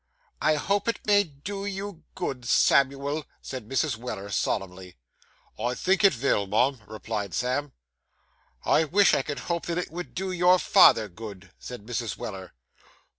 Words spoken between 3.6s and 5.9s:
Mrs. Weller solemnly. 'I